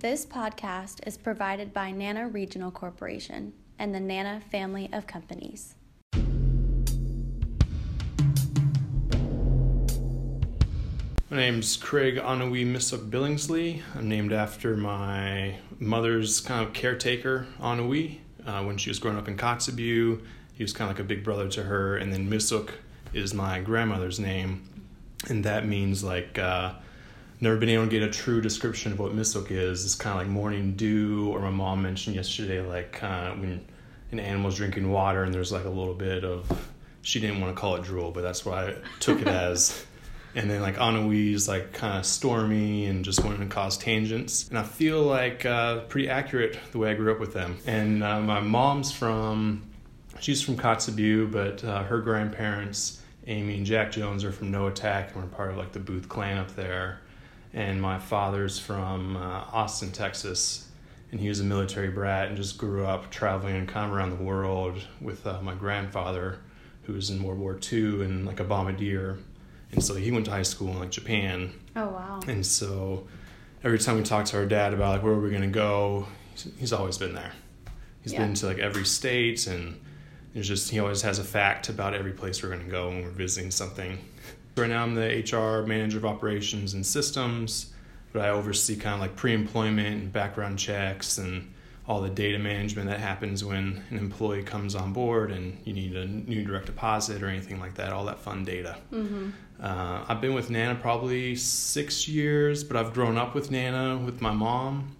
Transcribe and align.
This 0.00 0.24
podcast 0.24 1.06
is 1.06 1.18
provided 1.18 1.74
by 1.74 1.90
Nana 1.90 2.26
Regional 2.26 2.70
Corporation 2.70 3.52
and 3.78 3.94
the 3.94 4.00
Nana 4.00 4.40
family 4.50 4.88
of 4.94 5.06
companies. 5.06 5.74
My 11.28 11.36
name's 11.36 11.76
Craig 11.76 12.16
Anuġi 12.16 12.64
Misuk 12.64 13.10
Billingsley. 13.10 13.82
I'm 13.94 14.08
named 14.08 14.32
after 14.32 14.74
my 14.74 15.56
mother's 15.78 16.40
kind 16.40 16.66
of 16.66 16.72
caretaker, 16.72 17.46
Anuġi. 17.60 18.20
Uh, 18.46 18.62
when 18.62 18.78
she 18.78 18.88
was 18.88 18.98
growing 18.98 19.18
up 19.18 19.28
in 19.28 19.36
Kotzebue, 19.36 20.22
he 20.54 20.64
was 20.64 20.72
kind 20.72 20.90
of 20.90 20.96
like 20.96 21.04
a 21.04 21.06
big 21.06 21.22
brother 21.22 21.46
to 21.48 21.64
her. 21.64 21.98
And 21.98 22.10
then 22.10 22.30
Misuk 22.30 22.70
is 23.12 23.34
my 23.34 23.60
grandmother's 23.60 24.18
name, 24.18 24.62
and 25.28 25.44
that 25.44 25.66
means 25.66 26.02
like 26.02 26.38
uh, 26.38 26.72
never 27.40 27.56
been 27.56 27.68
able 27.68 27.84
to 27.84 27.90
get 27.90 28.02
a 28.02 28.10
true 28.10 28.40
description 28.40 28.92
of 28.92 28.98
what 28.98 29.12
Misuk 29.12 29.50
is. 29.50 29.84
It's 29.84 29.94
kind 29.94 30.18
of 30.18 30.26
like 30.26 30.28
morning 30.28 30.72
dew, 30.72 31.30
or 31.32 31.40
my 31.40 31.50
mom 31.50 31.82
mentioned 31.82 32.16
yesterday, 32.16 32.60
like 32.60 33.02
uh, 33.02 33.32
when 33.32 33.64
an 34.12 34.20
animal's 34.20 34.56
drinking 34.56 34.90
water 34.90 35.22
and 35.22 35.32
there's 35.32 35.52
like 35.52 35.64
a 35.64 35.70
little 35.70 35.94
bit 35.94 36.24
of. 36.24 36.68
She 37.02 37.18
didn't 37.18 37.40
want 37.40 37.54
to 37.54 37.58
call 37.58 37.76
it 37.76 37.82
drool, 37.82 38.10
but 38.10 38.20
that's 38.20 38.44
what 38.44 38.58
I 38.58 38.74
took 38.98 39.22
it 39.22 39.28
as 39.28 39.86
and 40.34 40.50
then 40.50 40.60
like 40.60 40.76
Anuġi's 40.76 41.48
like 41.48 41.72
kind 41.72 41.98
of 41.98 42.06
stormy 42.06 42.86
and 42.86 43.04
just 43.04 43.24
wanting 43.24 43.40
to 43.40 43.46
cause 43.46 43.76
tangents. 43.76 44.48
And 44.48 44.58
I 44.58 44.62
feel 44.62 45.02
like 45.02 45.44
uh, 45.44 45.80
pretty 45.80 46.08
accurate 46.08 46.58
the 46.72 46.78
way 46.78 46.90
I 46.90 46.94
grew 46.94 47.12
up 47.12 47.20
with 47.20 47.32
them. 47.32 47.58
And 47.66 48.02
uh, 48.02 48.20
my 48.20 48.40
mom's 48.40 48.92
from, 48.92 49.62
she's 50.20 50.42
from 50.42 50.56
Kotzebue, 50.56 51.32
but 51.32 51.64
uh, 51.64 51.82
her 51.84 52.00
grandparents, 52.00 53.02
Amy 53.26 53.56
and 53.56 53.66
Jack 53.66 53.92
Jones, 53.92 54.24
are 54.24 54.32
from 54.32 54.52
Noatak 54.52 55.12
and 55.12 55.16
were 55.16 55.28
part 55.28 55.50
of 55.50 55.56
like 55.56 55.72
the 55.72 55.80
Booth 55.80 56.08
clan 56.08 56.38
up 56.38 56.54
there. 56.54 57.00
And 57.52 57.80
my 57.82 57.98
father's 57.98 58.58
from 58.58 59.16
uh, 59.16 59.44
Austin, 59.52 59.92
Texas. 59.92 60.68
And 61.10 61.20
he 61.20 61.28
was 61.28 61.40
a 61.40 61.44
military 61.44 61.88
brat 61.88 62.28
and 62.28 62.36
just 62.36 62.56
grew 62.56 62.86
up 62.86 63.10
traveling 63.10 63.66
kind 63.66 63.90
of 63.90 63.96
around 63.96 64.10
the 64.10 64.22
world 64.22 64.86
with 65.00 65.26
uh, 65.26 65.40
my 65.42 65.54
grandfather, 65.54 66.38
who 66.82 66.92
was 66.92 67.10
in 67.10 67.22
World 67.22 67.40
War 67.40 67.58
II 67.72 68.04
and 68.04 68.24
like 68.24 68.38
a 68.38 68.44
bombardier 68.44 69.18
and 69.72 69.82
so 69.82 69.94
he 69.94 70.10
went 70.10 70.24
to 70.26 70.30
high 70.30 70.42
school 70.42 70.68
in 70.68 70.78
like 70.78 70.90
Japan. 70.90 71.52
Oh 71.76 71.88
wow! 71.88 72.20
And 72.26 72.44
so 72.44 73.06
every 73.62 73.78
time 73.78 73.96
we 73.96 74.02
talk 74.02 74.24
to 74.26 74.38
our 74.38 74.46
dad 74.46 74.74
about 74.74 74.90
like 74.96 75.02
where 75.02 75.14
we're 75.14 75.30
gonna 75.30 75.46
go, 75.46 76.06
he's, 76.58 76.72
always 76.72 76.98
been 76.98 77.14
there. 77.14 77.32
He's 78.02 78.12
yeah. 78.12 78.20
been 78.20 78.34
to 78.34 78.46
like 78.46 78.58
every 78.58 78.84
state, 78.84 79.46
and 79.46 79.80
there's 80.34 80.48
just 80.48 80.70
he 80.70 80.80
always 80.80 81.02
has 81.02 81.18
a 81.18 81.24
fact 81.24 81.68
about 81.68 81.94
every 81.94 82.12
place 82.12 82.42
we're 82.42 82.50
gonna 82.50 82.64
go 82.64 82.88
when 82.88 83.02
we're 83.02 83.10
visiting 83.10 83.50
something. 83.50 83.98
Right 84.56 84.68
now, 84.68 84.82
I'm 84.82 84.94
the 84.94 85.22
HR 85.22 85.66
manager 85.66 85.98
of 85.98 86.04
operations 86.04 86.74
and 86.74 86.84
systems, 86.84 87.72
but 88.12 88.22
I 88.22 88.30
oversee 88.30 88.76
kind 88.76 88.94
of 88.94 89.00
like 89.00 89.16
pre-employment 89.16 90.02
and 90.02 90.12
background 90.12 90.58
checks 90.58 91.18
and 91.18 91.52
all 91.86 92.00
the 92.00 92.08
data 92.08 92.38
management 92.38 92.88
that 92.88 93.00
happens 93.00 93.44
when 93.44 93.82
an 93.90 93.98
employee 93.98 94.42
comes 94.42 94.74
on 94.74 94.92
board 94.92 95.32
and 95.32 95.58
you 95.64 95.72
need 95.72 95.96
a 95.96 96.06
new 96.06 96.44
direct 96.44 96.66
deposit 96.66 97.22
or 97.22 97.28
anything 97.28 97.58
like 97.58 97.74
that, 97.74 97.92
all 97.92 98.04
that 98.04 98.18
fun 98.18 98.44
data. 98.44 98.76
Mm-hmm. 98.92 99.30
Uh, 99.60 100.04
I've 100.06 100.20
been 100.20 100.34
with 100.34 100.50
Nana 100.50 100.76
probably 100.76 101.34
six 101.34 102.06
years, 102.06 102.62
but 102.62 102.76
I've 102.76 102.92
grown 102.92 103.18
up 103.18 103.34
with 103.34 103.50
Nana 103.50 103.98
with 103.98 104.20
my 104.20 104.32
mom. 104.32 104.96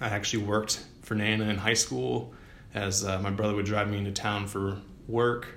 I 0.00 0.08
actually 0.08 0.44
worked 0.44 0.84
for 1.02 1.14
Nana 1.14 1.44
in 1.44 1.56
high 1.56 1.74
school 1.74 2.34
as 2.74 3.04
uh, 3.04 3.18
my 3.20 3.30
brother 3.30 3.54
would 3.54 3.66
drive 3.66 3.88
me 3.88 3.98
into 3.98 4.12
town 4.12 4.46
for 4.46 4.76
work, 5.06 5.48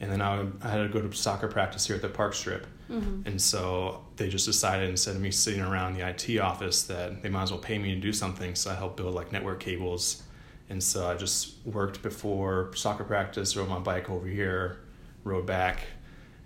and 0.00 0.12
then 0.12 0.20
I, 0.20 0.38
would, 0.38 0.60
I 0.62 0.68
had 0.68 0.82
to 0.82 0.88
go 0.88 1.00
to 1.00 1.16
soccer 1.16 1.48
practice 1.48 1.86
here 1.86 1.96
at 1.96 2.02
the 2.02 2.08
park 2.08 2.34
strip. 2.34 2.66
Mm-hmm. 2.90 3.26
And 3.26 3.40
so 3.40 4.04
they 4.16 4.28
just 4.28 4.46
decided 4.46 4.88
instead 4.88 5.14
of 5.14 5.22
me 5.22 5.30
sitting 5.30 5.60
around 5.60 5.94
the 5.94 6.08
IT 6.08 6.38
office 6.38 6.84
that 6.84 7.22
they 7.22 7.28
might 7.28 7.42
as 7.42 7.50
well 7.50 7.60
pay 7.60 7.78
me 7.78 7.94
to 7.94 8.00
do 8.00 8.12
something. 8.12 8.54
So 8.54 8.70
I 8.70 8.74
helped 8.74 8.96
build 8.96 9.14
like 9.14 9.32
network 9.32 9.60
cables. 9.60 10.22
And 10.70 10.82
so 10.82 11.08
I 11.08 11.14
just 11.14 11.54
worked 11.66 12.02
before 12.02 12.70
soccer 12.74 13.04
practice, 13.04 13.56
rode 13.56 13.68
my 13.68 13.78
bike 13.78 14.10
over 14.10 14.26
here, 14.26 14.80
rode 15.24 15.46
back, 15.46 15.86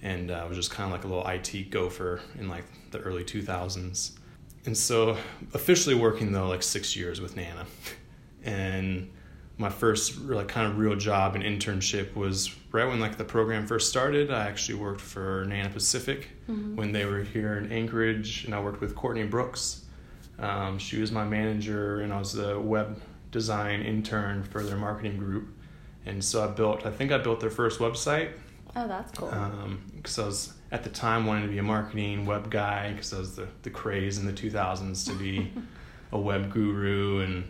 and 0.03 0.31
uh, 0.31 0.45
was 0.49 0.57
just 0.57 0.71
kind 0.71 0.93
of 0.93 0.93
like 0.93 1.05
a 1.05 1.09
little 1.09 1.27
IT 1.27 1.71
gopher 1.71 2.21
in 2.39 2.49
like 2.49 2.65
the 2.91 2.99
early 3.01 3.25
2000s. 3.25 4.13
And 4.65 4.77
so 4.77 5.17
officially 5.55 5.95
working 5.95 6.33
though 6.33 6.49
like 6.49 6.63
six 6.63 6.97
years 6.97 7.21
with 7.21 7.37
Nana. 7.37 7.67
And 8.45 9.13
my 9.63 9.71
first 9.71 10.21
like 10.21 10.49
kind 10.49 10.67
of 10.67 10.77
real 10.77 10.97
job 10.97 11.35
and 11.35 11.43
internship 11.43 12.15
was 12.15 12.55
right 12.73 12.85
when 12.85 13.01
like 13.01 13.17
the 13.17 13.25
program 13.25 13.67
first 13.67 13.89
started. 13.89 14.31
I 14.31 14.47
actually 14.49 14.75
worked 14.75 15.01
for 15.01 15.47
Nana 15.47 15.71
Pacific 15.71 16.29
mm-hmm. 16.51 16.77
when 16.77 16.93
they 16.93 17.07
were 17.07 17.23
here 17.23 17.57
in 17.57 17.73
Anchorage, 17.73 18.45
and 18.45 18.55
I 18.55 18.61
worked 18.61 18.81
with 18.81 18.95
Courtney 18.95 19.25
Brooks. 19.25 19.85
Um, 20.39 20.79
she 20.79 21.01
was 21.01 21.13
my 21.13 21.25
manager, 21.25 22.01
and 22.01 22.13
I 22.13 22.19
was 22.19 22.33
the 22.33 22.59
web 22.59 23.01
design 23.31 23.81
intern 23.83 24.43
for 24.43 24.63
their 24.63 24.77
marketing 24.77 25.17
group. 25.17 25.49
And 26.05 26.23
so 26.23 26.45
I 26.45 26.49
built, 26.49 26.85
I 26.85 26.91
think 26.91 27.13
I 27.13 27.19
built 27.19 27.41
their 27.41 27.51
first 27.51 27.79
website. 27.79 28.33
Oh, 28.75 28.89
that's 28.89 29.17
cool. 29.17 29.29
Because 29.97 30.19
um, 30.19 30.25
I 30.25 30.27
was 30.27 30.53
at 30.73 30.83
the 30.83 30.91
time 30.91 31.27
wanting 31.27 31.45
to 31.45 31.49
be 31.49 31.59
a 31.59 31.63
marketing 31.63 32.27
web 32.27 32.51
guy 32.51 32.93
because 32.93 33.11
that 33.11 33.19
was 33.19 33.37
the, 33.37 33.47
the 33.63 33.71
craze 33.71 34.19
in 34.19 34.27
the 34.27 34.33
2000s 34.33 35.07
to 35.07 35.15
be 35.15 35.53
a 36.13 36.19
web 36.19 36.53
guru 36.53 37.21
and 37.21 37.45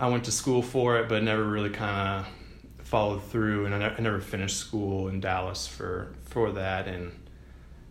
I 0.00 0.08
went 0.08 0.24
to 0.24 0.32
school 0.32 0.62
for 0.62 0.96
it, 0.96 1.10
but 1.10 1.22
never 1.22 1.44
really 1.44 1.68
kind 1.68 2.24
of 2.24 2.86
followed 2.86 3.22
through, 3.22 3.66
and 3.66 3.74
I, 3.74 3.78
ne- 3.78 3.94
I 3.98 4.00
never 4.00 4.18
finished 4.18 4.56
school 4.56 5.08
in 5.08 5.20
Dallas 5.20 5.66
for 5.66 6.14
for 6.24 6.52
that, 6.52 6.88
and 6.88 7.12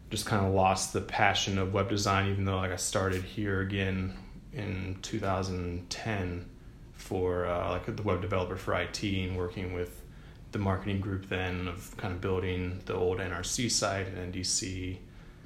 just 0.09 0.25
kind 0.25 0.43
of 0.43 0.51
lost 0.51 0.91
the 0.91 1.01
passion 1.01 1.59
of 1.59 1.71
web 1.71 1.87
design. 1.87 2.31
Even 2.31 2.45
though 2.45 2.57
like 2.57 2.71
I 2.71 2.77
started 2.77 3.21
here 3.23 3.61
again 3.61 4.17
in 4.53 4.97
2010 5.03 6.49
for 6.93 7.45
uh, 7.45 7.69
like 7.69 7.95
the 7.95 8.01
web 8.01 8.23
developer 8.23 8.55
for 8.55 8.73
IT 8.73 9.03
and 9.03 9.37
working 9.37 9.73
with 9.73 10.01
the 10.51 10.57
marketing 10.57 11.01
group 11.01 11.29
then 11.29 11.67
of 11.67 11.95
kind 11.97 12.11
of 12.11 12.19
building 12.19 12.81
the 12.87 12.95
old 12.95 13.19
NRC 13.19 13.69
site 13.69 14.07
and 14.07 14.33
NDC, 14.33 14.97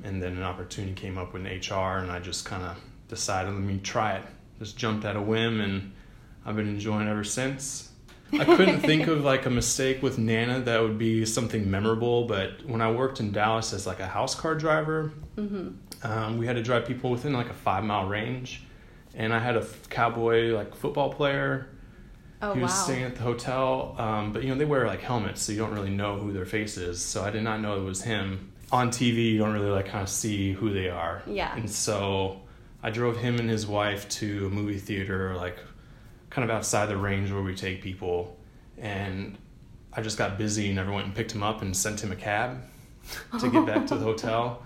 and 0.06 0.23
then 0.23 0.38
an 0.38 0.44
opportunity 0.44 0.94
came 0.94 1.18
up 1.18 1.34
with 1.34 1.44
HR, 1.44 2.00
and 2.00 2.09
I 2.09 2.19
just 2.19 2.46
kind 2.46 2.63
of 2.63 2.78
decided 3.09 3.53
let 3.53 3.62
me 3.62 3.81
try 3.84 4.13
it. 4.13 4.23
Just 4.59 4.78
jumped 4.78 5.03
at 5.03 5.18
a 5.18 5.22
whim 5.22 5.59
and 5.59 5.91
I've 6.46 6.56
been 6.56 6.68
enjoying 6.68 7.08
ever 7.08 7.24
since. 7.24 7.90
I 8.40 8.46
couldn't 8.46 8.80
think 8.81 9.08
of 9.08 9.24
like 9.24 9.46
a 9.46 9.50
mistake 9.50 10.02
with 10.02 10.18
Nana 10.18 10.62
that 10.62 10.81
would 10.81 10.98
be 10.98 11.26
something 11.26 11.70
memorable, 11.70 12.26
but 12.26 12.66
when 12.66 12.81
I 12.81 12.92
worked 12.92 13.20
in 13.20 13.31
Dallas 13.31 13.74
as 13.74 13.86
like 13.86 14.00
a 14.00 14.08
house 14.08 14.36
car 14.36 14.56
driver, 14.56 15.14
mm-hmm. 15.36 15.70
um, 16.06 16.38
we 16.38 16.46
had 16.46 16.56
to 16.56 16.64
drive 16.64 16.86
people 16.86 17.12
within 17.12 17.34
like 17.34 17.50
a 17.50 17.53
five 17.53 17.84
mile 17.84 18.08
range, 18.08 18.64
and 19.14 19.34
I 19.34 19.40
had 19.40 19.56
a 19.56 19.66
cowboy 19.90 20.53
like 20.56 20.76
football 20.76 21.14
player. 21.14 21.70
Oh, 22.42 22.53
he 22.53 22.62
was 22.62 22.72
wow. 22.72 22.78
staying 22.78 23.03
at 23.03 23.16
the 23.16 23.22
hotel, 23.22 23.96
um, 23.98 24.34
but 24.34 24.44
you 24.44 24.50
know 24.50 24.56
they 24.56 24.66
wear 24.66 24.86
like 24.88 25.02
helmets, 25.02 25.42
so 25.42 25.52
you 25.52 25.59
don't 25.59 25.74
really 25.74 25.92
know 25.92 26.18
who 26.18 26.34
their 26.34 26.46
face 26.46 26.78
is. 26.78 27.02
So 27.02 27.24
I 27.24 27.30
did 27.30 27.44
not 27.44 27.62
know 27.62 27.80
it 27.80 27.84
was 27.84 28.02
him. 28.02 28.52
On 28.72 28.90
TV, 28.90 29.34
you 29.34 29.38
don't 29.38 29.53
really 29.53 29.70
like 29.70 29.86
kind 29.86 30.02
of 30.02 30.09
see 30.09 30.52
who 30.52 30.74
they 30.74 30.90
are. 30.90 31.22
Yeah. 31.28 31.56
And 31.56 31.70
so 31.70 32.42
I 32.82 32.90
drove 32.90 33.18
him 33.18 33.40
and 33.40 33.48
his 33.48 33.68
wife 33.68 34.09
to 34.09 34.48
a 34.48 34.50
movie 34.50 34.80
theater 34.80 35.36
like 35.36 35.58
kind 36.34 36.50
of 36.50 36.56
outside 36.56 36.88
the 36.88 36.98
range 36.98 37.32
where 37.32 37.44
we 37.44 37.56
take 37.56 37.82
people. 37.82 38.36
And 38.78 39.38
I 39.94 40.02
just 40.02 40.18
got 40.18 40.38
busy 40.38 40.68
and 40.68 40.76
never 40.76 40.92
went 40.92 41.06
and 41.06 41.16
picked 41.16 41.32
him 41.32 41.44
up 41.44 41.62
and 41.62 41.78
sent 41.78 42.04
him 42.04 42.12
a 42.12 42.16
cab 42.16 42.64
to 43.40 43.50
get 43.50 43.66
back 43.66 43.86
to 43.88 43.96
the 43.96 44.04
hotel. 44.12 44.66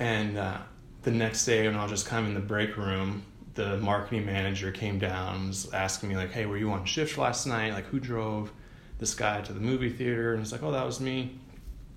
And 0.00 0.36
uh, 0.36 0.58
the 1.02 1.12
next 1.12 1.46
day, 1.46 1.66
when 1.66 1.76
I 1.76 1.82
was 1.82 1.92
just 1.92 2.06
kind 2.06 2.24
of 2.24 2.28
in 2.30 2.34
the 2.34 2.46
break 2.46 2.76
room, 2.76 3.22
the 3.54 3.78
marketing 3.78 4.26
manager 4.26 4.72
came 4.72 4.98
down 4.98 5.36
and 5.36 5.48
was 5.48 5.72
asking 5.72 6.08
me 6.08 6.16
like, 6.16 6.30
"Hey, 6.30 6.44
were 6.44 6.58
you 6.58 6.70
on 6.72 6.84
shift 6.84 7.16
last 7.16 7.46
night? 7.46 7.72
Like, 7.72 7.86
who 7.86 7.98
drove 7.98 8.52
this 8.98 9.14
guy 9.14 9.40
to 9.40 9.52
the 9.52 9.60
movie 9.60 9.88
theater?" 9.88 10.34
And 10.34 10.42
it's 10.42 10.52
like, 10.52 10.62
"Oh, 10.62 10.72
that 10.72 10.84
was 10.84 11.00
me." 11.00 11.38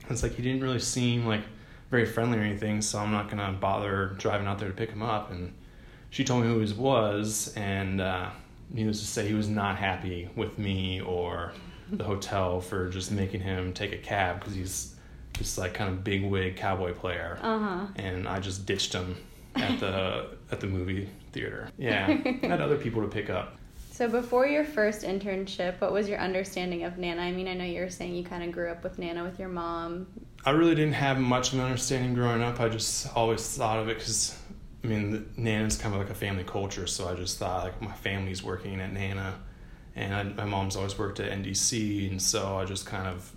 And 0.03 0.11
it's 0.11 0.23
like 0.23 0.35
he 0.35 0.41
didn't 0.41 0.61
really 0.61 0.79
seem 0.79 1.25
like 1.25 1.41
very 1.91 2.05
friendly 2.05 2.37
or 2.37 2.41
anything, 2.41 2.81
so 2.81 2.99
I'm 2.99 3.11
not 3.11 3.29
gonna 3.29 3.51
bother 3.59 4.15
driving 4.17 4.47
out 4.47 4.59
there 4.59 4.69
to 4.69 4.73
pick 4.73 4.91
him 4.91 5.03
up. 5.03 5.31
And 5.31 5.53
she 6.11 6.23
told 6.23 6.43
me 6.43 6.47
who 6.47 6.59
he 6.59 6.73
was, 6.73 7.53
and 7.57 7.99
uh, 7.99 8.29
needless 8.69 8.99
to 9.01 9.07
say, 9.07 9.27
he 9.27 9.33
was 9.33 9.47
not 9.47 9.77
happy 9.77 10.29
with 10.35 10.57
me 10.57 11.01
or 11.01 11.53
the 11.91 12.03
hotel 12.03 12.61
for 12.61 12.89
just 12.89 13.11
making 13.11 13.41
him 13.41 13.73
take 13.73 13.93
a 13.93 13.97
cab 13.97 14.39
because 14.39 14.55
he's 14.55 14.95
just 15.33 15.57
like 15.57 15.73
kind 15.73 15.89
of 15.89 16.03
big 16.03 16.23
wig 16.23 16.55
cowboy 16.55 16.93
player. 16.93 17.39
Uh-huh. 17.41 17.87
And 17.95 18.27
I 18.27 18.39
just 18.39 18.65
ditched 18.65 18.93
him 18.93 19.17
at 19.55 19.79
the 19.79 20.37
at 20.51 20.59
the 20.59 20.67
movie 20.67 21.09
theater. 21.31 21.69
Yeah, 21.77 22.07
I 22.07 22.39
had 22.47 22.61
other 22.61 22.77
people 22.77 23.01
to 23.01 23.07
pick 23.07 23.29
up. 23.29 23.55
So 23.91 24.07
before 24.07 24.47
your 24.47 24.63
first 24.63 25.01
internship, 25.01 25.81
what 25.81 25.91
was 25.91 26.07
your 26.07 26.19
understanding 26.19 26.85
of 26.85 26.97
Nana? 26.97 27.21
I 27.21 27.33
mean, 27.33 27.49
I 27.49 27.53
know 27.53 27.65
you 27.65 27.81
were 27.81 27.89
saying 27.89 28.15
you 28.15 28.23
kind 28.23 28.43
of 28.43 28.51
grew 28.53 28.69
up 28.69 28.81
with 28.81 28.97
Nana 28.97 29.25
with 29.25 29.37
your 29.37 29.49
mom. 29.49 30.07
I 30.45 30.51
really 30.51 30.73
didn't 30.73 30.93
have 30.93 31.19
much 31.19 31.51
of 31.51 31.59
an 31.59 31.65
understanding 31.65 32.13
growing 32.13 32.41
up. 32.41 32.61
I 32.61 32.69
just 32.69 33.13
always 33.13 33.45
thought 33.45 33.77
of 33.77 33.89
it 33.89 33.97
because 33.97 34.39
I 34.83 34.87
mean, 34.87 35.29
Nana's 35.35 35.77
kind 35.77 35.93
of 35.93 35.99
like 35.99 36.09
a 36.09 36.15
family 36.15 36.43
culture, 36.43 36.87
so 36.87 37.09
I 37.09 37.15
just 37.15 37.37
thought 37.37 37.65
like 37.65 37.81
my 37.81 37.91
family's 37.91 38.43
working 38.43 38.79
at 38.79 38.93
Nana, 38.93 39.39
and 39.95 40.13
I, 40.13 40.23
my 40.23 40.45
mom's 40.45 40.75
always 40.75 40.97
worked 40.97 41.19
at 41.19 41.31
NDC, 41.31 42.09
and 42.09 42.21
so 42.21 42.57
I 42.57 42.65
just 42.65 42.85
kind 42.85 43.07
of 43.07 43.29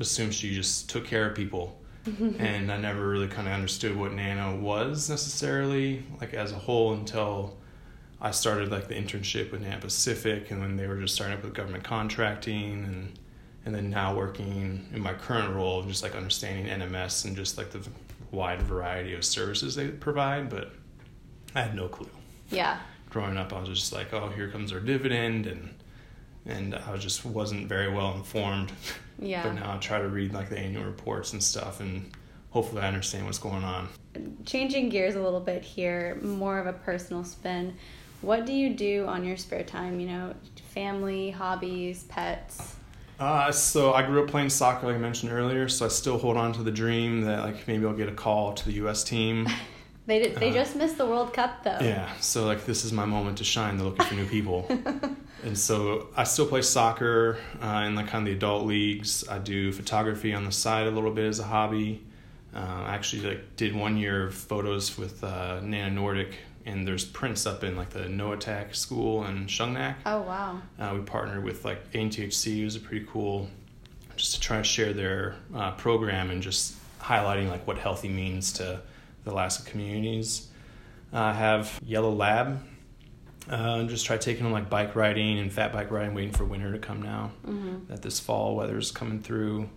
assumed 0.00 0.34
she 0.34 0.54
just 0.54 0.90
took 0.90 1.04
care 1.06 1.28
of 1.28 1.36
people, 1.36 1.78
and 2.38 2.72
I 2.72 2.78
never 2.78 3.08
really 3.08 3.28
kind 3.28 3.46
of 3.46 3.54
understood 3.54 3.96
what 3.96 4.12
Nana 4.12 4.56
was 4.56 5.08
necessarily 5.08 6.02
like 6.20 6.34
as 6.34 6.52
a 6.52 6.56
whole 6.56 6.94
until 6.94 7.56
I 8.20 8.32
started 8.32 8.70
like 8.70 8.88
the 8.88 8.94
internship 8.94 9.52
with 9.52 9.62
Nana 9.62 9.78
Pacific, 9.80 10.50
and 10.50 10.60
then 10.60 10.76
they 10.76 10.88
were 10.88 10.96
just 11.00 11.14
starting 11.14 11.36
up 11.36 11.44
with 11.44 11.54
government 11.54 11.84
contracting, 11.84 12.84
and 12.84 13.18
and 13.66 13.74
then 13.74 13.90
now 13.90 14.16
working 14.16 14.86
in 14.92 15.00
my 15.00 15.12
current 15.12 15.54
role, 15.54 15.82
just 15.82 16.02
like 16.02 16.14
understanding 16.14 16.66
NMS 16.66 17.24
and 17.24 17.36
just 17.36 17.58
like 17.58 17.70
the 17.70 17.88
wide 18.30 18.62
variety 18.62 19.14
of 19.14 19.24
services 19.24 19.74
they 19.74 19.88
provide. 19.88 20.48
But 20.48 20.72
I 21.54 21.62
had 21.62 21.74
no 21.74 21.88
clue. 21.88 22.10
Yeah. 22.50 22.78
Growing 23.10 23.36
up, 23.36 23.52
I 23.52 23.60
was 23.60 23.68
just 23.68 23.92
like, 23.92 24.12
oh, 24.12 24.28
here 24.28 24.48
comes 24.50 24.72
our 24.72 24.80
dividend, 24.80 25.46
and 25.46 25.74
and 26.44 26.74
I 26.74 26.96
just 26.96 27.24
wasn't 27.24 27.68
very 27.68 27.92
well 27.92 28.14
informed. 28.14 28.72
Yeah. 29.18 29.42
But 29.42 29.54
now 29.54 29.74
I 29.74 29.78
try 29.78 29.98
to 29.98 30.08
read 30.08 30.32
like 30.32 30.48
the 30.48 30.58
annual 30.58 30.84
reports 30.84 31.32
and 31.32 31.42
stuff, 31.42 31.80
and 31.80 32.10
hopefully 32.50 32.82
I 32.82 32.88
understand 32.88 33.26
what's 33.26 33.38
going 33.38 33.64
on. 33.64 33.88
Changing 34.44 34.88
gears 34.88 35.14
a 35.14 35.22
little 35.22 35.40
bit 35.40 35.62
here, 35.62 36.18
more 36.22 36.58
of 36.58 36.66
a 36.66 36.72
personal 36.72 37.24
spin. 37.24 37.76
What 38.22 38.46
do 38.46 38.52
you 38.52 38.74
do 38.74 39.06
on 39.06 39.24
your 39.24 39.36
spare 39.36 39.62
time? 39.62 40.00
You 40.00 40.08
know, 40.08 40.34
family, 40.72 41.30
hobbies, 41.30 42.04
pets. 42.04 42.75
Uh, 43.18 43.50
so 43.50 43.94
I 43.94 44.02
grew 44.04 44.22
up 44.22 44.30
playing 44.30 44.50
soccer, 44.50 44.86
like 44.86 44.96
I 44.96 44.98
mentioned 44.98 45.32
earlier. 45.32 45.68
So 45.68 45.86
I 45.86 45.88
still 45.88 46.18
hold 46.18 46.36
on 46.36 46.52
to 46.54 46.62
the 46.62 46.70
dream 46.70 47.22
that 47.22 47.40
like 47.44 47.66
maybe 47.66 47.86
I'll 47.86 47.94
get 47.94 48.08
a 48.08 48.14
call 48.14 48.52
to 48.54 48.64
the 48.64 48.72
U.S. 48.74 49.02
team. 49.04 49.48
they 50.06 50.18
did, 50.18 50.36
they 50.36 50.50
Uh, 50.50 50.54
just 50.54 50.76
missed 50.76 50.98
the 50.98 51.06
World 51.06 51.32
Cup 51.32 51.64
though. 51.64 51.78
Yeah, 51.80 52.12
so 52.20 52.44
like 52.44 52.66
this 52.66 52.84
is 52.84 52.92
my 52.92 53.06
moment 53.06 53.38
to 53.38 53.44
shine. 53.44 53.76
They're 53.78 53.86
looking 53.86 54.04
for 54.04 54.14
new 54.14 54.26
people, 54.26 54.66
and 55.44 55.58
so 55.58 56.08
I 56.14 56.24
still 56.24 56.46
play 56.46 56.62
soccer 56.62 57.38
uh, 57.62 57.84
in 57.86 57.94
like 57.94 58.08
kind 58.08 58.26
of 58.26 58.32
the 58.32 58.36
adult 58.36 58.66
leagues. 58.66 59.26
I 59.28 59.38
do 59.38 59.72
photography 59.72 60.34
on 60.34 60.44
the 60.44 60.52
side 60.52 60.86
a 60.86 60.90
little 60.90 61.10
bit 61.12 61.24
as 61.26 61.38
a 61.40 61.44
hobby. 61.44 62.02
Uh, 62.54 62.58
I 62.86 62.94
actually 62.94 63.22
like 63.22 63.56
did 63.56 63.74
one 63.74 63.96
year 63.96 64.26
of 64.26 64.34
photos 64.34 64.96
with 64.98 65.24
uh, 65.24 65.60
Nana 65.60 65.90
Nordic, 65.90 66.36
and 66.66 66.86
there's 66.86 67.04
prints 67.04 67.46
up 67.46 67.62
in 67.64 67.76
like 67.76 67.90
the 67.90 68.00
Noatak 68.00 68.74
school 68.74 69.24
in 69.24 69.46
Shungnak. 69.46 69.94
Oh 70.04 70.20
wow. 70.22 70.60
Uh, 70.78 70.92
we 70.94 71.00
partnered 71.00 71.44
with 71.44 71.64
like 71.64 71.92
ANTHC, 71.92 72.64
was 72.64 72.76
a 72.76 72.80
pretty 72.80 73.06
cool, 73.08 73.48
just 74.16 74.34
to 74.34 74.40
try 74.40 74.58
to 74.58 74.64
share 74.64 74.92
their 74.92 75.36
uh, 75.54 75.70
program 75.72 76.30
and 76.30 76.42
just 76.42 76.74
highlighting 77.00 77.48
like 77.48 77.66
what 77.66 77.78
healthy 77.78 78.08
means 78.08 78.52
to 78.54 78.80
the 79.24 79.30
Alaska 79.30 79.70
communities. 79.70 80.48
Uh, 81.12 81.20
I 81.20 81.32
have 81.32 81.80
Yellow 81.84 82.12
Lab. 82.12 82.62
Uh, 83.48 83.78
and 83.78 83.88
just 83.88 84.04
try 84.04 84.16
taking 84.16 84.42
them 84.42 84.52
like 84.52 84.68
bike 84.68 84.96
riding 84.96 85.38
and 85.38 85.52
fat 85.52 85.72
bike 85.72 85.92
riding, 85.92 86.14
waiting 86.14 86.32
for 86.32 86.44
winter 86.44 86.72
to 86.72 86.80
come 86.80 87.00
now. 87.00 87.30
Mm-hmm. 87.46 87.86
That 87.86 88.02
this 88.02 88.18
fall 88.18 88.56
weather's 88.56 88.90
coming 88.90 89.22
through, 89.22 89.70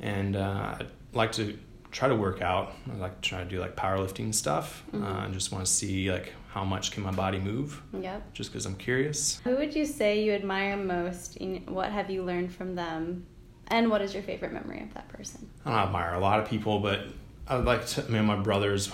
and 0.00 0.36
uh, 0.36 0.76
I'd 0.78 0.90
like 1.14 1.32
to 1.32 1.58
try 1.96 2.08
to 2.08 2.14
work 2.14 2.42
out. 2.42 2.74
I 2.92 2.96
like 2.96 3.22
to 3.22 3.28
try 3.30 3.38
to 3.42 3.48
do 3.48 3.58
like 3.58 3.74
powerlifting 3.74 4.34
stuff. 4.34 4.84
Mhm. 4.92 5.02
Uh, 5.02 5.24
and 5.24 5.32
just 5.32 5.50
want 5.50 5.64
to 5.64 5.70
see 5.72 6.12
like 6.12 6.34
how 6.52 6.62
much 6.62 6.90
can 6.92 7.02
my 7.02 7.10
body 7.10 7.38
move, 7.38 7.82
Yep. 7.98 8.34
just 8.34 8.50
because 8.52 8.66
I'm 8.66 8.76
curious. 8.76 9.40
Who 9.44 9.56
would 9.56 9.74
you 9.74 9.86
say 9.86 10.22
you 10.22 10.32
admire 10.32 10.76
most? 10.76 11.36
In, 11.38 11.62
what 11.66 11.90
have 11.90 12.10
you 12.10 12.22
learned 12.22 12.52
from 12.52 12.74
them? 12.74 13.24
And 13.68 13.90
what 13.90 14.02
is 14.02 14.12
your 14.12 14.22
favorite 14.22 14.52
memory 14.52 14.82
of 14.82 14.92
that 14.94 15.08
person? 15.08 15.48
I 15.64 15.70
don't 15.70 15.78
admire 15.86 16.14
a 16.14 16.20
lot 16.20 16.38
of 16.38 16.46
people, 16.48 16.80
but 16.80 17.00
I'd 17.48 17.64
like 17.64 17.86
to. 17.86 18.04
I 18.04 18.08
mean, 18.08 18.26
my 18.26 18.36
brother's 18.36 18.92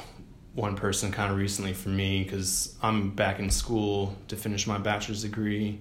one 0.55 0.77
person 0.77 1.11
kind 1.11 1.33
of 1.33 1.39
recently 1.39 1.73
for 1.73 1.89
me 1.89 2.23
because 2.23 2.77
I'm 2.83 3.11
back 3.11 3.41
in 3.41 3.51
school 3.51 4.15
to 4.29 4.37
finish 4.37 4.67
my 4.69 4.79
bachelor's 4.79 5.23
degree, 5.23 5.81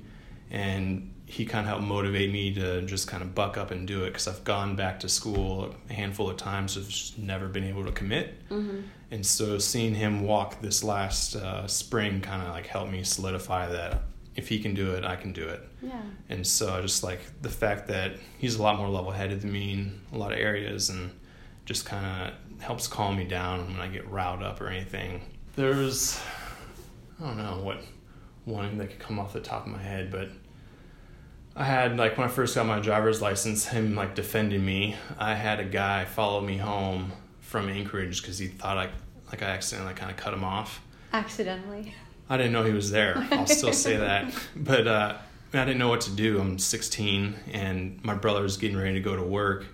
and 0.49 1.13
he 1.31 1.45
kind 1.45 1.65
of 1.65 1.69
helped 1.69 1.85
motivate 1.85 2.29
me 2.29 2.53
to 2.53 2.81
just 2.81 3.07
kind 3.07 3.23
of 3.23 3.33
buck 3.33 3.57
up 3.57 3.71
and 3.71 3.87
do 3.87 4.03
it 4.03 4.07
because 4.07 4.27
I've 4.27 4.43
gone 4.43 4.75
back 4.75 4.99
to 4.99 5.09
school 5.09 5.73
a 5.89 5.93
handful 5.93 6.29
of 6.29 6.35
times, 6.35 6.75
have 6.75 6.89
just 6.89 7.17
never 7.17 7.47
been 7.47 7.63
able 7.63 7.85
to 7.85 7.91
commit. 7.93 8.47
Mm-hmm. 8.49 8.81
And 9.11 9.25
so 9.25 9.57
seeing 9.57 9.95
him 9.95 10.23
walk 10.23 10.61
this 10.61 10.83
last 10.83 11.37
uh, 11.37 11.67
spring 11.67 12.19
kind 12.19 12.41
of 12.41 12.49
like 12.49 12.67
helped 12.67 12.91
me 12.91 13.03
solidify 13.03 13.69
that 13.69 14.01
if 14.35 14.49
he 14.49 14.59
can 14.59 14.73
do 14.73 14.91
it, 14.91 15.05
I 15.05 15.15
can 15.15 15.31
do 15.31 15.47
it. 15.47 15.61
Yeah. 15.81 16.01
And 16.27 16.45
so 16.45 16.73
I 16.73 16.81
just 16.81 17.01
like 17.01 17.21
the 17.41 17.49
fact 17.49 17.87
that 17.87 18.17
he's 18.37 18.55
a 18.55 18.61
lot 18.61 18.77
more 18.77 18.89
level 18.89 19.11
headed 19.11 19.41
than 19.41 19.53
me 19.53 19.71
in 19.73 20.01
a 20.11 20.17
lot 20.17 20.33
of 20.33 20.37
areas 20.37 20.89
and 20.89 21.11
just 21.65 21.85
kind 21.85 22.05
of 22.05 22.61
helps 22.61 22.87
calm 22.87 23.15
me 23.15 23.23
down 23.23 23.67
when 23.67 23.79
I 23.79 23.87
get 23.87 24.05
riled 24.09 24.43
up 24.43 24.59
or 24.59 24.67
anything. 24.67 25.21
There's, 25.55 26.19
I 27.21 27.27
don't 27.27 27.37
know 27.37 27.61
what 27.63 27.81
one 28.43 28.77
that 28.79 28.89
could 28.89 28.99
come 28.99 29.17
off 29.17 29.31
the 29.31 29.39
top 29.39 29.65
of 29.65 29.71
my 29.71 29.81
head, 29.81 30.11
but 30.11 30.29
I 31.55 31.65
had 31.65 31.97
like 31.97 32.17
when 32.17 32.27
I 32.27 32.31
first 32.31 32.55
got 32.55 32.65
my 32.65 32.79
driver's 32.79 33.21
license, 33.21 33.65
him 33.65 33.95
like 33.95 34.15
defending 34.15 34.63
me. 34.65 34.95
I 35.17 35.35
had 35.35 35.59
a 35.59 35.65
guy 35.65 36.05
follow 36.05 36.41
me 36.41 36.57
home 36.57 37.11
from 37.39 37.67
Anchorage 37.69 38.21
because 38.21 38.37
he 38.37 38.47
thought 38.47 38.77
I 38.77 38.89
like 39.29 39.41
I 39.41 39.47
accidentally 39.47 39.93
kind 39.93 40.11
of 40.11 40.17
cut 40.17 40.33
him 40.33 40.43
off. 40.43 40.81
Accidentally. 41.13 41.93
I 42.29 42.37
didn't 42.37 42.53
know 42.53 42.63
he 42.63 42.71
was 42.71 42.91
there. 42.91 43.27
I'll 43.31 43.47
still 43.47 43.73
say 43.73 43.97
that. 43.97 44.33
But 44.55 44.87
uh, 44.87 45.17
I 45.53 45.65
didn't 45.65 45.79
know 45.79 45.89
what 45.89 46.01
to 46.01 46.11
do. 46.11 46.39
I'm 46.39 46.57
16, 46.57 47.35
and 47.51 47.99
my 48.03 48.15
brother 48.15 48.41
was 48.41 48.55
getting 48.55 48.77
ready 48.77 48.93
to 48.93 49.01
go 49.01 49.17
to 49.17 49.23
work, 49.23 49.65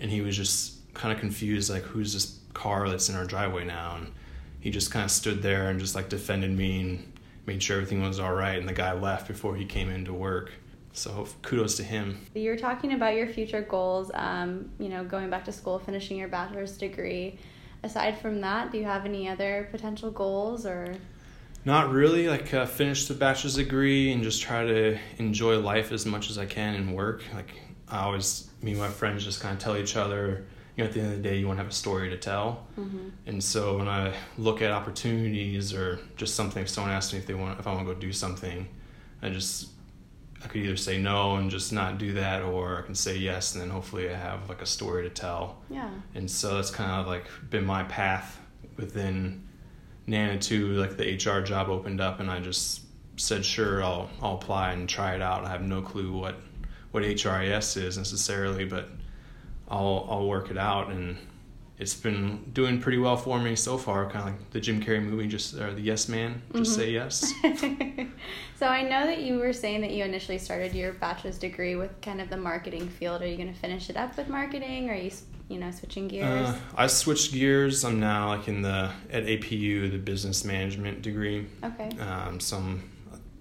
and 0.00 0.10
he 0.10 0.22
was 0.22 0.34
just 0.34 0.74
kind 0.94 1.12
of 1.12 1.20
confused, 1.20 1.68
like, 1.70 1.82
who's 1.82 2.14
this 2.14 2.38
car 2.54 2.88
that's 2.88 3.10
in 3.10 3.14
our 3.14 3.26
driveway 3.26 3.66
now? 3.66 3.96
And 3.96 4.12
he 4.60 4.70
just 4.70 4.90
kind 4.90 5.04
of 5.04 5.10
stood 5.10 5.42
there 5.42 5.68
and 5.68 5.78
just 5.78 5.94
like 5.94 6.08
defended 6.08 6.50
me 6.50 6.80
and 6.80 7.12
made 7.44 7.62
sure 7.62 7.76
everything 7.76 8.02
was 8.02 8.18
all 8.18 8.32
right. 8.32 8.58
And 8.58 8.66
the 8.66 8.72
guy 8.72 8.92
left 8.92 9.28
before 9.28 9.54
he 9.56 9.66
came 9.66 9.90
into 9.90 10.14
work. 10.14 10.52
So 10.98 11.28
kudos 11.42 11.76
to 11.76 11.84
him. 11.84 12.26
You 12.34 12.50
were 12.50 12.56
talking 12.56 12.92
about 12.92 13.14
your 13.14 13.28
future 13.28 13.62
goals, 13.62 14.10
um, 14.14 14.70
you 14.80 14.88
know, 14.88 15.04
going 15.04 15.30
back 15.30 15.44
to 15.44 15.52
school, 15.52 15.78
finishing 15.78 16.16
your 16.16 16.28
bachelor's 16.28 16.76
degree. 16.76 17.38
Aside 17.84 18.18
from 18.18 18.40
that, 18.40 18.72
do 18.72 18.78
you 18.78 18.84
have 18.84 19.04
any 19.04 19.28
other 19.28 19.68
potential 19.70 20.10
goals 20.10 20.66
or? 20.66 20.96
Not 21.64 21.92
really. 21.92 22.26
Like 22.28 22.52
uh, 22.52 22.66
finish 22.66 23.06
the 23.06 23.14
bachelor's 23.14 23.54
degree 23.54 24.12
and 24.12 24.24
just 24.24 24.42
try 24.42 24.64
to 24.64 24.98
enjoy 25.18 25.58
life 25.60 25.92
as 25.92 26.04
much 26.04 26.30
as 26.30 26.38
I 26.38 26.46
can 26.46 26.74
and 26.74 26.94
work. 26.94 27.22
Like 27.32 27.54
I 27.88 28.00
always, 28.00 28.50
me 28.60 28.72
and 28.72 28.80
my 28.80 28.88
friends 28.88 29.24
just 29.24 29.40
kind 29.40 29.54
of 29.54 29.62
tell 29.62 29.76
each 29.76 29.94
other. 29.94 30.46
You 30.76 30.84
know, 30.84 30.88
at 30.88 30.94
the 30.94 31.00
end 31.00 31.12
of 31.12 31.22
the 31.22 31.28
day, 31.28 31.38
you 31.38 31.46
want 31.46 31.58
to 31.58 31.62
have 31.62 31.70
a 31.70 31.74
story 31.74 32.10
to 32.10 32.16
tell. 32.16 32.66
Mm-hmm. 32.78 33.08
And 33.26 33.42
so 33.42 33.78
when 33.78 33.88
I 33.88 34.14
look 34.36 34.62
at 34.62 34.72
opportunities 34.72 35.72
or 35.72 36.00
just 36.16 36.34
something, 36.34 36.62
if 36.62 36.68
someone 36.68 36.92
asks 36.92 37.12
me 37.12 37.20
if 37.20 37.26
they 37.26 37.34
want, 37.34 37.60
if 37.60 37.66
I 37.68 37.72
want 37.72 37.86
to 37.86 37.94
go 37.94 38.00
do 38.00 38.12
something, 38.12 38.68
I 39.22 39.28
just 39.30 39.70
I 40.42 40.46
could 40.46 40.62
either 40.62 40.76
say 40.76 40.98
no 40.98 41.36
and 41.36 41.50
just 41.50 41.72
not 41.72 41.98
do 41.98 42.12
that, 42.14 42.42
or 42.42 42.78
I 42.78 42.82
can 42.82 42.94
say 42.94 43.16
yes, 43.16 43.54
and 43.54 43.62
then 43.62 43.70
hopefully 43.70 44.08
I 44.08 44.14
have 44.14 44.48
like 44.48 44.62
a 44.62 44.66
story 44.66 45.02
to 45.02 45.10
tell. 45.10 45.58
Yeah. 45.68 45.90
And 46.14 46.30
so 46.30 46.54
that's 46.54 46.70
kind 46.70 46.92
of 46.92 47.06
like 47.06 47.24
been 47.50 47.64
my 47.64 47.82
path 47.84 48.38
within 48.76 49.48
Nana 50.06 50.38
too. 50.38 50.74
Like 50.74 50.96
the 50.96 51.14
HR 51.14 51.42
job 51.42 51.68
opened 51.68 52.00
up, 52.00 52.20
and 52.20 52.30
I 52.30 52.40
just 52.40 52.82
said, 53.16 53.44
"Sure, 53.44 53.82
I'll 53.82 54.10
I'll 54.22 54.34
apply 54.34 54.72
and 54.72 54.88
try 54.88 55.14
it 55.14 55.22
out." 55.22 55.44
I 55.44 55.50
have 55.50 55.62
no 55.62 55.82
clue 55.82 56.12
what 56.12 56.36
what 56.92 57.02
HRIS 57.02 57.76
is 57.82 57.98
necessarily, 57.98 58.64
but 58.64 58.88
I'll 59.68 60.06
I'll 60.08 60.28
work 60.28 60.50
it 60.50 60.58
out, 60.58 60.90
and 60.90 61.16
it's 61.78 61.94
been 61.94 62.50
doing 62.52 62.80
pretty 62.80 62.98
well 62.98 63.16
for 63.16 63.38
me 63.38 63.54
so 63.56 63.78
far. 63.78 64.04
Kind 64.10 64.18
of 64.18 64.24
like 64.34 64.50
the 64.50 64.60
Jim 64.60 64.82
Carrey 64.82 65.02
movie, 65.02 65.26
just 65.28 65.54
or 65.54 65.72
the 65.74 65.80
Yes 65.82 66.08
Man, 66.08 66.42
just 66.54 66.72
Mhm. 66.72 66.76
say 66.76 66.90
yes. 66.90 67.32
so 68.58 68.66
I 68.66 68.82
know 68.82 69.06
that 69.06 69.20
you 69.22 69.38
were 69.38 69.52
saying 69.52 69.80
that 69.82 69.92
you 69.92 70.04
initially 70.04 70.38
started 70.38 70.74
your 70.74 70.92
bachelor's 70.92 71.38
degree 71.38 71.76
with 71.76 72.00
kind 72.00 72.20
of 72.20 72.30
the 72.30 72.36
marketing 72.36 72.88
field. 72.88 73.22
Are 73.22 73.26
you 73.26 73.36
going 73.36 73.52
to 73.52 73.58
finish 73.58 73.88
it 73.90 73.96
up 73.96 74.16
with 74.16 74.28
marketing? 74.28 74.90
Or 74.90 74.92
are 74.92 74.96
you, 74.96 75.10
you 75.48 75.58
know, 75.58 75.70
switching 75.70 76.08
gears? 76.08 76.48
Uh, 76.48 76.58
I 76.76 76.86
switched 76.88 77.32
gears. 77.32 77.84
I'm 77.84 78.00
now 78.00 78.28
like 78.28 78.48
in 78.48 78.62
the 78.62 78.90
at 79.10 79.24
APU, 79.24 79.90
the 79.90 79.98
business 79.98 80.44
management 80.44 81.02
degree. 81.02 81.46
okay. 81.62 81.90
Um, 82.00 82.40
so 82.40 82.56
I'm 82.56 82.90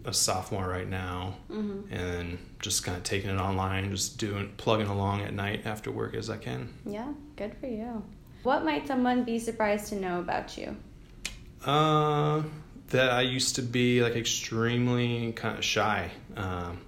a 0.05 0.13
sophomore 0.13 0.67
right 0.67 0.87
now. 0.87 1.35
Mm-hmm. 1.51 1.93
and 1.93 2.37
just 2.59 2.83
kind 2.83 2.97
of 2.97 3.03
taking 3.03 3.29
it 3.29 3.39
online, 3.39 3.91
just 3.91 4.17
doing 4.17 4.51
plugging 4.57 4.87
along 4.87 5.21
at 5.21 5.33
night 5.33 5.61
after 5.65 5.91
work 5.91 6.15
as 6.15 6.27
I 6.29 6.37
can. 6.37 6.73
Yeah, 6.85 7.13
good 7.35 7.55
for 7.59 7.67
you. 7.67 8.03
What 8.47 8.63
might 8.63 8.87
someone 8.87 9.25
be 9.25 9.39
surprised 9.39 9.89
to 9.89 9.95
know 9.97 10.21
about 10.21 10.57
you? 10.57 10.77
Uh, 11.65 12.43
that 12.91 13.09
I 13.09 13.19
used 13.19 13.57
to 13.57 13.61
be 13.61 14.01
like 14.01 14.15
extremely 14.15 15.33
kind 15.33 15.57
of 15.57 15.65
shy. 15.65 16.11
Um, 16.37 16.79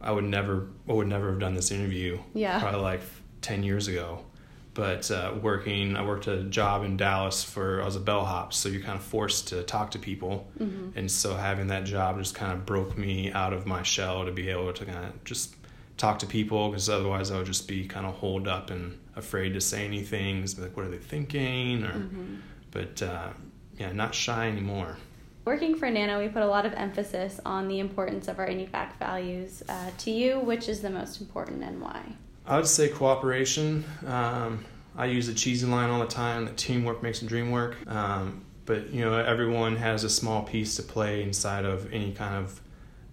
I 0.00 0.10
would 0.12 0.24
never, 0.24 0.68
I 0.88 0.94
would 0.94 1.06
never 1.06 1.28
have 1.28 1.40
done 1.40 1.52
this 1.52 1.70
interview. 1.72 2.18
Yeah. 2.32 2.58
Probably 2.58 2.80
like 2.80 3.02
ten 3.42 3.62
years 3.64 3.88
ago, 3.88 4.24
but 4.72 5.10
uh, 5.10 5.34
working, 5.42 5.94
I 5.94 6.06
worked 6.06 6.26
a 6.26 6.44
job 6.44 6.84
in 6.84 6.96
Dallas 6.96 7.44
for 7.44 7.82
I 7.82 7.84
was 7.84 7.96
a 7.96 8.00
bellhop, 8.00 8.54
so 8.54 8.70
you're 8.70 8.80
kind 8.80 8.96
of 8.98 9.04
forced 9.04 9.48
to 9.48 9.64
talk 9.64 9.90
to 9.90 9.98
people, 9.98 10.46
Mm-hmm. 10.58 10.98
and 10.98 11.10
so 11.10 11.36
having 11.36 11.66
that 11.66 11.84
job 11.84 12.16
just 12.16 12.34
kind 12.34 12.50
of 12.54 12.64
broke 12.64 12.96
me 12.96 13.30
out 13.32 13.52
of 13.52 13.66
my 13.66 13.82
shell 13.82 14.24
to 14.24 14.32
be 14.32 14.48
able 14.48 14.72
to 14.72 14.86
kind 14.86 15.04
of 15.04 15.22
just 15.24 15.54
talk 15.98 16.20
to 16.20 16.26
people 16.26 16.70
because 16.70 16.88
otherwise 16.88 17.30
I 17.30 17.36
would 17.36 17.46
just 17.46 17.68
be 17.68 17.86
kind 17.86 18.06
of 18.06 18.14
holed 18.14 18.48
up 18.48 18.70
and 18.70 18.98
afraid 19.18 19.54
to 19.54 19.60
say 19.60 19.84
anything. 19.84 20.46
Like, 20.58 20.76
what 20.76 20.86
are 20.86 20.90
they 20.90 20.96
thinking? 20.98 21.84
Or, 21.84 21.92
Mm-hmm. 21.92 22.36
but 22.70 23.02
uh, 23.02 23.30
yeah, 23.76 23.92
not 23.92 24.14
shy 24.14 24.48
anymore. 24.48 24.96
Working 25.44 25.74
for 25.76 25.90
Nana, 25.90 26.18
we 26.18 26.28
put 26.28 26.42
a 26.42 26.46
lot 26.46 26.66
of 26.66 26.72
emphasis 26.74 27.40
on 27.46 27.68
the 27.68 27.78
importance 27.80 28.28
of 28.28 28.38
our 28.38 28.46
Iñupiaq 28.46 28.96
values. 28.98 29.62
Uh, 29.68 29.90
to 29.98 30.10
you, 30.10 30.40
which 30.40 30.68
is 30.68 30.80
the 30.80 30.90
most 30.90 31.20
important 31.20 31.62
and 31.62 31.80
why? 31.80 32.02
I 32.46 32.56
would 32.56 32.66
say 32.66 32.88
cooperation. 32.88 33.84
Um, 34.06 34.64
I 34.96 35.06
use 35.06 35.26
the 35.26 35.34
cheesy 35.34 35.66
line 35.66 35.90
all 35.90 36.00
the 36.00 36.06
time 36.06 36.44
that 36.46 36.56
teamwork 36.56 37.02
makes 37.02 37.20
the 37.20 37.26
dream 37.26 37.50
work. 37.50 37.76
Um, 37.86 38.44
but 38.66 38.90
you 38.90 39.02
know 39.02 39.14
everyone 39.14 39.76
has 39.76 40.04
a 40.04 40.10
small 40.10 40.42
piece 40.42 40.76
to 40.76 40.82
play 40.82 41.22
inside 41.22 41.64
of 41.64 41.90
any 41.92 42.12
kind 42.12 42.34
of 42.36 42.60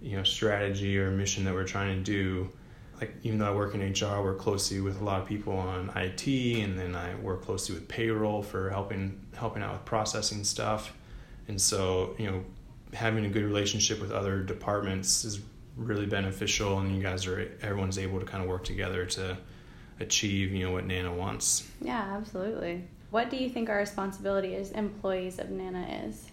you 0.01 0.17
know 0.17 0.23
strategy 0.23 0.97
or 0.99 1.11
mission 1.11 1.45
that 1.45 1.53
we're 1.53 1.63
trying 1.63 1.95
to 1.97 2.03
do 2.03 2.49
like 2.99 3.15
even 3.23 3.39
though 3.39 3.51
I 3.51 3.55
work 3.55 3.75
in 3.75 3.81
HR, 3.81 4.05
I 4.05 4.19
work 4.19 4.39
closely 4.39 4.79
with 4.79 5.01
a 5.01 5.03
lot 5.03 5.21
of 5.21 5.27
people 5.27 5.53
on 5.53 5.91
IT, 5.95 6.27
and 6.27 6.77
then 6.77 6.95
I 6.95 7.15
work 7.15 7.43
closely 7.43 7.75
with 7.75 7.87
payroll 7.87 8.41
for 8.41 8.69
helping 8.69 9.21
helping 9.35 9.63
out 9.63 9.73
with 9.73 9.85
processing 9.85 10.43
stuff. 10.43 10.93
And 11.47 11.61
so, 11.61 12.15
you 12.17 12.25
know, 12.25 12.43
having 12.93 13.25
a 13.25 13.29
good 13.29 13.43
relationship 13.43 14.01
with 14.01 14.11
other 14.11 14.41
departments 14.41 15.25
is 15.25 15.41
really 15.75 16.05
beneficial, 16.05 16.79
and 16.79 16.95
you 16.95 17.01
guys 17.01 17.27
are 17.27 17.51
everyone's 17.61 17.97
able 17.97 18.19
to 18.19 18.25
kind 18.25 18.43
of 18.43 18.49
work 18.49 18.63
together 18.63 19.05
to 19.05 19.37
achieve, 19.99 20.51
you 20.51 20.65
know, 20.65 20.71
what 20.71 20.85
Nana 20.85 21.13
wants. 21.13 21.67
Yeah, 21.81 22.15
absolutely. 22.17 22.87
What 23.11 23.29
do 23.29 23.37
you 23.37 23.49
think 23.49 23.69
our 23.69 23.77
responsibility 23.77 24.55
as 24.55 24.71
employees 24.71 25.39
of 25.39 25.49
Nana 25.49 26.03
is? 26.05 26.27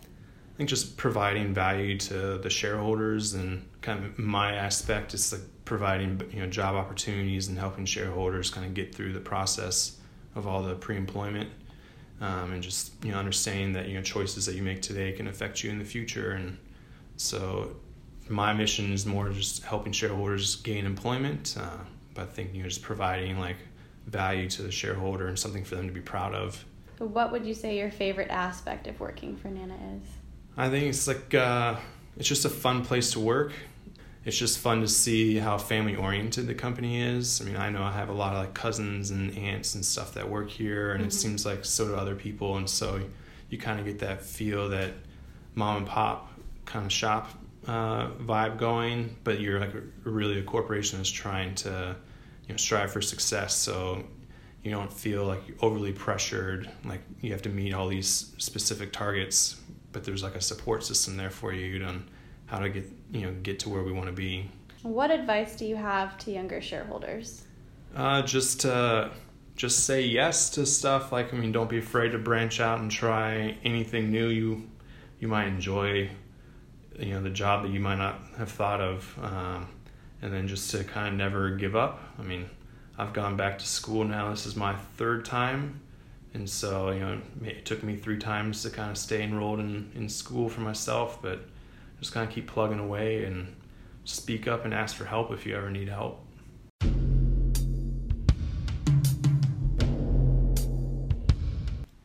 I 0.54 0.56
think 0.56 0.68
just 0.68 0.96
providing 0.96 1.54
value 1.54 1.96
to 1.98 2.38
the 2.38 2.50
shareholders 2.50 3.34
and 3.34 3.68
kind 3.80 4.04
of 4.04 4.18
my 4.18 4.54
aspect 4.54 5.14
is 5.14 5.32
like 5.32 5.42
providing 5.64 6.20
you 6.32 6.40
know 6.40 6.46
job 6.46 6.74
opportunities 6.74 7.48
and 7.48 7.58
helping 7.58 7.84
shareholders 7.84 8.50
kind 8.50 8.66
of 8.66 8.74
get 8.74 8.94
through 8.94 9.12
the 9.12 9.20
process 9.20 9.98
of 10.34 10.46
all 10.46 10.62
the 10.62 10.74
pre-employment 10.74 11.48
um, 12.20 12.52
and 12.52 12.62
just 12.62 12.92
you 13.04 13.12
know 13.12 13.18
understanding 13.18 13.72
that 13.72 13.88
you 13.88 13.94
know 13.94 14.02
choices 14.02 14.46
that 14.46 14.54
you 14.54 14.62
make 14.62 14.82
today 14.82 15.12
can 15.12 15.28
affect 15.28 15.62
you 15.62 15.70
in 15.70 15.78
the 15.78 15.84
future 15.84 16.32
and 16.32 16.58
so 17.16 17.76
my 18.28 18.52
mission 18.52 18.92
is 18.92 19.04
more 19.06 19.28
just 19.28 19.62
helping 19.64 19.92
shareholders 19.92 20.56
gain 20.56 20.86
employment 20.86 21.56
uh, 21.58 21.78
but 22.14 22.22
I 22.22 22.26
think 22.26 22.54
you 22.54 22.62
know 22.62 22.68
just 22.68 22.82
providing 22.82 23.38
like 23.38 23.56
value 24.06 24.48
to 24.50 24.62
the 24.62 24.70
shareholder 24.70 25.28
and 25.28 25.38
something 25.38 25.64
for 25.64 25.76
them 25.76 25.86
to 25.86 25.92
be 25.92 26.00
proud 26.00 26.34
of. 26.34 26.64
What 26.98 27.32
would 27.32 27.44
you 27.44 27.54
say 27.54 27.76
your 27.78 27.90
favorite 27.90 28.30
aspect 28.30 28.86
of 28.86 28.98
working 29.00 29.36
for 29.36 29.48
Nana 29.48 29.74
is? 29.96 30.08
I 30.56 30.68
think 30.68 30.86
it's 30.86 31.08
like 31.08 31.34
uh, 31.34 31.76
it's 32.16 32.28
just 32.28 32.44
a 32.44 32.50
fun 32.50 32.84
place 32.84 33.12
to 33.12 33.20
work. 33.20 33.52
It's 34.24 34.36
just 34.36 34.58
fun 34.58 34.80
to 34.82 34.88
see 34.88 35.36
how 35.36 35.58
family 35.58 35.96
oriented 35.96 36.46
the 36.46 36.54
company 36.54 37.02
is. 37.02 37.40
I 37.40 37.44
mean, 37.44 37.56
I 37.56 37.70
know 37.70 37.82
I 37.82 37.92
have 37.92 38.08
a 38.08 38.12
lot 38.12 38.34
of 38.34 38.38
like 38.38 38.54
cousins 38.54 39.10
and 39.10 39.36
aunts 39.36 39.74
and 39.74 39.84
stuff 39.84 40.14
that 40.14 40.28
work 40.28 40.48
here, 40.48 40.92
and 40.92 41.00
mm-hmm. 41.00 41.08
it 41.08 41.12
seems 41.12 41.44
like 41.44 41.64
so 41.64 41.88
do 41.88 41.94
other 41.96 42.14
people, 42.14 42.56
and 42.56 42.68
so 42.70 43.00
you 43.50 43.58
kind 43.58 43.80
of 43.80 43.86
get 43.86 43.98
that 43.98 44.22
feel 44.22 44.68
that 44.68 44.92
mom 45.54 45.78
and 45.78 45.86
pop 45.86 46.30
kind 46.64 46.86
of 46.86 46.92
shop 46.92 47.30
uh, 47.66 48.08
vibe 48.10 48.58
going, 48.58 49.16
but 49.24 49.40
you're 49.40 49.58
like 49.58 49.74
a, 49.74 49.82
really 50.08 50.38
a 50.38 50.42
corporation 50.42 50.98
that's 50.98 51.10
trying 51.10 51.54
to 51.56 51.96
you 52.46 52.52
know 52.52 52.56
strive 52.56 52.92
for 52.92 53.02
success. 53.02 53.56
So 53.56 54.04
you 54.62 54.70
don't 54.70 54.92
feel 54.92 55.24
like 55.24 55.42
overly 55.60 55.92
pressured, 55.92 56.70
like 56.84 57.00
you 57.20 57.32
have 57.32 57.42
to 57.42 57.48
meet 57.48 57.74
all 57.74 57.88
these 57.88 58.32
specific 58.38 58.92
targets 58.92 59.56
but 59.92 60.04
there's 60.04 60.22
like 60.22 60.34
a 60.34 60.40
support 60.40 60.84
system 60.84 61.16
there 61.16 61.30
for 61.30 61.52
you 61.52 61.84
on 61.84 62.08
how 62.52 62.58
to 62.58 62.68
get 62.68 62.84
you 63.10 63.22
know 63.22 63.32
get 63.42 63.58
to 63.60 63.70
where 63.70 63.82
we 63.82 63.90
want 63.90 64.06
to 64.06 64.12
be. 64.12 64.48
What 64.82 65.10
advice 65.10 65.56
do 65.56 65.64
you 65.64 65.76
have 65.76 66.18
to 66.18 66.30
younger 66.30 66.60
shareholders? 66.60 67.44
Uh, 67.96 68.22
just 68.22 68.66
uh, 68.66 69.08
just 69.56 69.86
say 69.86 70.02
yes 70.02 70.50
to 70.50 70.66
stuff. 70.66 71.10
Like 71.10 71.32
I 71.32 71.36
mean, 71.38 71.50
don't 71.50 71.70
be 71.70 71.78
afraid 71.78 72.12
to 72.12 72.18
branch 72.18 72.60
out 72.60 72.80
and 72.80 72.90
try 72.90 73.56
anything 73.64 74.10
new 74.10 74.28
you 74.28 74.68
you 75.18 75.28
might 75.28 75.46
enjoy. 75.48 76.10
You 76.98 77.14
know, 77.14 77.22
the 77.22 77.30
job 77.30 77.62
that 77.62 77.70
you 77.70 77.80
might 77.80 77.96
not 77.96 78.20
have 78.36 78.50
thought 78.50 78.82
of, 78.82 79.18
um, 79.22 79.66
and 80.20 80.30
then 80.30 80.46
just 80.46 80.70
to 80.72 80.84
kind 80.84 81.08
of 81.08 81.14
never 81.14 81.52
give 81.52 81.74
up. 81.74 82.02
I 82.18 82.22
mean, 82.22 82.50
I've 82.98 83.14
gone 83.14 83.38
back 83.38 83.58
to 83.60 83.66
school 83.66 84.04
now. 84.04 84.28
This 84.28 84.44
is 84.44 84.56
my 84.56 84.74
third 84.98 85.24
time 85.24 85.80
and 86.34 86.48
so 86.48 86.90
you 86.90 87.00
know 87.00 87.20
it 87.44 87.66
took 87.66 87.82
me 87.82 87.94
three 87.94 88.18
times 88.18 88.62
to 88.62 88.70
kind 88.70 88.90
of 88.90 88.96
stay 88.96 89.22
enrolled 89.22 89.60
in, 89.60 89.90
in 89.94 90.08
school 90.08 90.48
for 90.48 90.62
myself 90.62 91.20
but 91.20 91.40
just 92.02 92.12
kind 92.12 92.28
of 92.28 92.34
keep 92.34 92.48
plugging 92.48 92.80
away 92.80 93.24
and 93.24 93.54
speak 94.04 94.48
up 94.48 94.64
and 94.64 94.74
ask 94.74 94.96
for 94.96 95.04
help 95.04 95.30
if 95.30 95.46
you 95.46 95.54
ever 95.54 95.70
need 95.70 95.88
help 95.88 96.26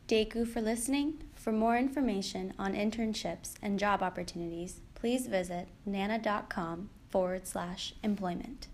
you 0.08 0.46
for 0.46 0.62
listening. 0.62 1.14
For 1.34 1.52
more 1.52 1.76
information 1.76 2.54
on 2.58 2.74
internships 2.74 3.54
and 3.60 3.78
job 3.78 4.02
opportunities, 4.02 4.80
please 4.94 5.26
visit 5.26 5.66
nana.com 5.84 6.90
forward 7.10 7.46
slash 7.46 7.92
employment. 8.04 8.68